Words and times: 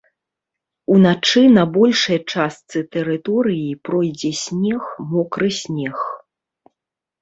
Уначы 0.95 1.43
на 1.57 1.65
большай 1.75 2.19
частцы 2.33 2.79
тэрыторыі 2.97 3.71
пройдзе 3.87 4.35
снег, 4.43 4.81
мокры 5.15 5.49
снег. 5.63 5.97